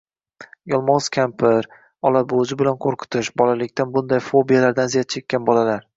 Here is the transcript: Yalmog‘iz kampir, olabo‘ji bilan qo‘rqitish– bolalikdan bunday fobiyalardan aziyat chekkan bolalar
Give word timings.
Yalmog‘iz 0.71 1.09
kampir, 1.17 1.67
olabo‘ji 2.11 2.57
bilan 2.63 2.79
qo‘rqitish– 2.87 3.31
bolalikdan 3.43 3.93
bunday 3.99 4.25
fobiyalardan 4.31 4.91
aziyat 4.93 5.17
chekkan 5.19 5.47
bolalar 5.53 5.87